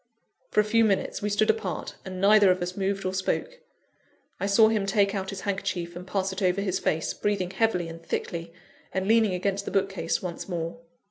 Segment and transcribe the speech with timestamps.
[0.49, 3.59] For a few minutes we stood apart, and neither of us moved or spoke.
[4.39, 7.87] I saw him take out his handkerchief, and pass it over his face, breathing heavily
[7.87, 8.51] and thickly,
[8.91, 10.79] and leaning against the bookcase once more.